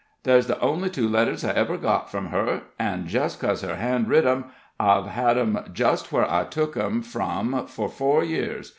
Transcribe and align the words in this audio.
"There's 0.23 0.47
the 0.47 0.59
only 0.61 0.89
two 0.89 1.07
letters 1.07 1.45
I 1.45 1.51
ever 1.51 1.77
got 1.77 2.09
from 2.09 2.29
her, 2.29 2.63
an', 2.79 3.05
just 3.05 3.39
cos 3.39 3.61
her 3.61 3.75
hand 3.75 4.07
writ 4.09 4.25
'em, 4.25 4.45
I've 4.79 5.05
had 5.05 5.37
'em 5.37 5.59
just 5.73 6.11
where 6.11 6.25
I 6.27 6.43
took 6.45 6.75
'em 6.75 7.03
from 7.03 7.67
for 7.67 7.87
four 7.87 8.23
years. 8.23 8.69